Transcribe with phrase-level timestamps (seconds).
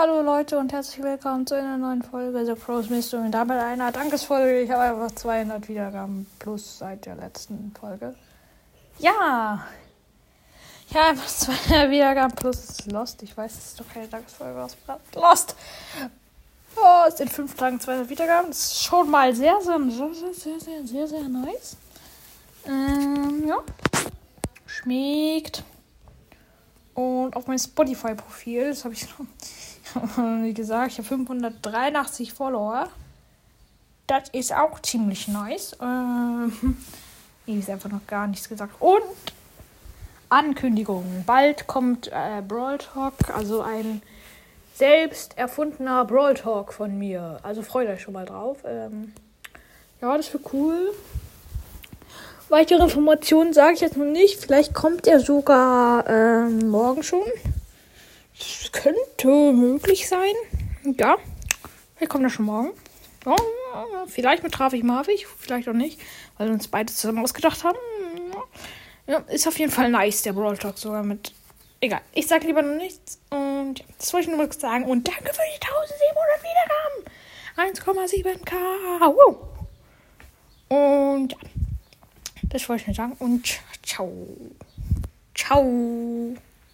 [0.00, 3.90] Hallo Leute und herzlich willkommen zu einer neuen Folge The Pros Mystery und damit einer
[3.90, 4.60] Dankesfolge.
[4.60, 8.14] Ich habe einfach 200 Wiedergaben plus seit der letzten Folge.
[9.00, 9.66] Ja!
[10.88, 13.24] Ich habe einfach 200 Wiedergaben plus Lost.
[13.24, 14.76] Ich weiß, es ist doch keine Dankesfolge aus
[15.16, 15.56] Lost!
[16.76, 18.50] Oh, es sind 5 Tagen 200 Wiedergaben.
[18.50, 21.76] Das ist schon mal sehr, sehr, sehr, sehr, sehr, sehr, sehr, sehr nice.
[22.66, 23.56] Ähm, ja.
[24.64, 25.64] Schmeckt.
[26.94, 29.26] Und auf mein Spotify-Profil, das habe ich noch
[30.42, 32.88] wie gesagt, ich habe 583 Follower.
[34.06, 35.76] Das ist auch ziemlich nice.
[36.48, 36.76] Ähm,
[37.46, 38.74] ist einfach noch gar nichts gesagt.
[38.78, 39.02] Und
[40.28, 41.24] Ankündigung.
[41.26, 44.02] Bald kommt äh, Brawl Talk, also ein
[44.74, 47.40] selbst erfundener Brawl Talk von mir.
[47.42, 48.58] Also freut euch schon mal drauf.
[48.64, 49.12] Ähm,
[50.00, 50.92] ja, das wird cool.
[52.48, 54.40] Weitere Informationen sage ich jetzt noch nicht.
[54.40, 57.24] Vielleicht kommt er sogar ähm, morgen schon.
[58.38, 60.34] Das könnte möglich sein.
[60.84, 61.16] Ja,
[61.94, 62.70] vielleicht kommt er schon morgen.
[63.26, 63.36] Ja,
[64.06, 66.00] vielleicht mit Trafik Marvig, vielleicht auch nicht,
[66.36, 67.78] weil wir uns beide zusammen ausgedacht haben.
[69.06, 71.32] Ja, ist auf jeden Fall nice, der Brawl Talk sogar mit.
[71.80, 73.20] Egal, ich sag lieber noch nichts.
[73.30, 74.84] Und ja, das wollte ich nur mal sagen.
[74.84, 77.04] Und danke für die 1700 Wiedergaben.
[77.56, 78.52] 1,7k.
[79.14, 79.36] Wow.
[80.68, 81.38] Und ja,
[82.44, 83.16] das wollte ich nur sagen.
[83.18, 84.12] Und ciao.
[85.34, 86.36] Ciao.